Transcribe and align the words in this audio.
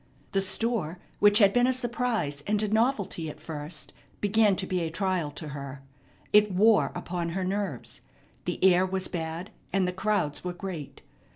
The 0.31 0.41
store, 0.41 0.97
which 1.19 1.37
had 1.37 1.53
been 1.53 1.67
a 1.67 1.71
surprise 1.71 2.41
and 2.47 2.63
a 2.63 2.67
novelty 2.67 3.29
at 3.29 3.39
first, 3.39 3.93
began 4.19 4.55
to 4.55 4.65
be 4.65 4.79
a 4.79 4.89
trial 4.89 5.29
to 5.33 5.49
her. 5.49 5.83
It 6.33 6.51
wore 6.51 6.91
upon 6.95 7.29
her 7.29 7.43
nerves. 7.43 8.01
The 8.45 8.57
air 8.63 8.83
was 8.83 9.07
bad, 9.07 9.51
and 9.71 9.87
the 9.87 9.93
crowds 9.93 10.43
were 10.43 10.53
great. 10.53 11.03